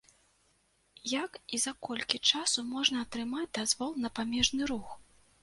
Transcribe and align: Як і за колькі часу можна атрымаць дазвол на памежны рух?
Як 1.11 1.31
і 1.57 1.59
за 1.65 1.73
колькі 1.89 2.21
часу 2.31 2.65
можна 2.73 2.97
атрымаць 3.07 3.53
дазвол 3.61 3.91
на 4.07 4.13
памежны 4.19 4.73
рух? 4.75 4.99